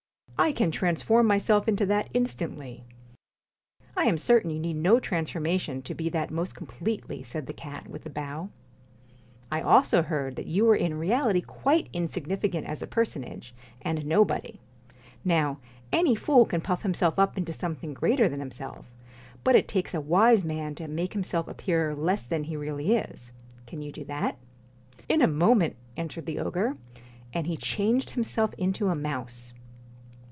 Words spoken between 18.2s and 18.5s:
than